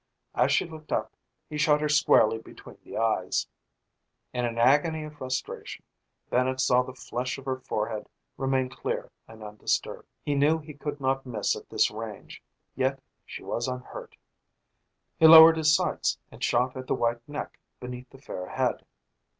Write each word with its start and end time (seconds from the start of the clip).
As 0.33 0.51
she 0.51 0.65
looked 0.65 0.91
up, 0.91 1.11
he 1.47 1.59
shot 1.59 1.79
her 1.79 1.87
squarely 1.87 2.39
between 2.39 2.79
the 2.83 2.97
eyes. 2.97 3.47
In 4.33 4.45
an 4.45 4.57
agony 4.57 5.03
of 5.03 5.17
frustration, 5.17 5.85
Bennett 6.27 6.59
saw 6.59 6.81
the 6.81 6.95
flesh 6.95 7.37
of 7.37 7.45
her 7.45 7.59
forehead 7.59 8.09
remain 8.35 8.67
clear 8.67 9.11
and 9.27 9.43
undisturbed. 9.43 10.07
He 10.23 10.33
knew 10.33 10.57
he 10.57 10.73
could 10.73 10.99
not 10.99 11.27
miss 11.27 11.55
at 11.55 11.69
this 11.69 11.91
range, 11.91 12.41
yet 12.73 12.99
she 13.27 13.43
was 13.43 13.67
unhurt. 13.67 14.15
He 15.19 15.27
lowered 15.27 15.57
his 15.57 15.75
sights 15.75 16.17
and 16.31 16.43
shot 16.43 16.75
at 16.75 16.87
the 16.87 16.95
white 16.95 17.21
neck 17.29 17.59
beneath 17.79 18.09
the 18.09 18.17
fair 18.17 18.49
head. 18.49 18.83